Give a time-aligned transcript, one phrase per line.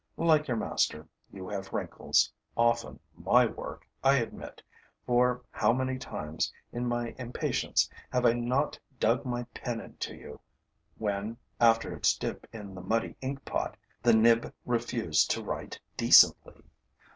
[0.17, 4.63] Like your master, you have wrinkles, often my work, I admit;
[5.05, 10.39] for how many times, in my impatience, have I not dug my pen into you,
[10.97, 16.63] when, after its dip in the muddy inkpot, the nib refused to write decently!